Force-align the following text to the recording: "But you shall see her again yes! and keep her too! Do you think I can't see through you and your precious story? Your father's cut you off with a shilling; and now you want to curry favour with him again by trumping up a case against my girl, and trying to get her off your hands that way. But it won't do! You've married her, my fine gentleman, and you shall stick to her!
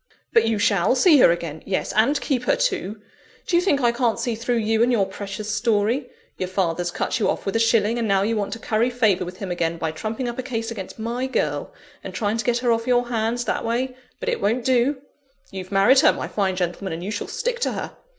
"But 0.33 0.47
you 0.47 0.57
shall 0.57 0.95
see 0.95 1.19
her 1.19 1.29
again 1.29 1.61
yes! 1.63 1.93
and 1.95 2.19
keep 2.19 2.45
her 2.45 2.55
too! 2.55 2.99
Do 3.45 3.55
you 3.55 3.61
think 3.61 3.81
I 3.81 3.91
can't 3.91 4.19
see 4.19 4.33
through 4.33 4.55
you 4.57 4.81
and 4.81 4.91
your 4.91 5.05
precious 5.05 5.53
story? 5.53 6.09
Your 6.39 6.49
father's 6.49 6.89
cut 6.89 7.19
you 7.19 7.29
off 7.29 7.45
with 7.45 7.55
a 7.55 7.59
shilling; 7.59 7.99
and 7.99 8.07
now 8.07 8.23
you 8.23 8.35
want 8.35 8.51
to 8.53 8.57
curry 8.57 8.89
favour 8.89 9.23
with 9.25 9.37
him 9.37 9.51
again 9.51 9.77
by 9.77 9.91
trumping 9.91 10.27
up 10.27 10.39
a 10.39 10.41
case 10.41 10.71
against 10.71 10.97
my 10.97 11.27
girl, 11.27 11.71
and 12.03 12.15
trying 12.15 12.37
to 12.37 12.45
get 12.45 12.57
her 12.65 12.71
off 12.71 12.87
your 12.87 13.09
hands 13.09 13.45
that 13.45 13.63
way. 13.63 13.95
But 14.19 14.29
it 14.29 14.41
won't 14.41 14.65
do! 14.65 14.97
You've 15.51 15.71
married 15.71 15.99
her, 15.99 16.11
my 16.11 16.27
fine 16.27 16.55
gentleman, 16.55 16.93
and 16.93 17.03
you 17.03 17.11
shall 17.11 17.27
stick 17.27 17.59
to 17.59 17.73
her! 17.73 17.95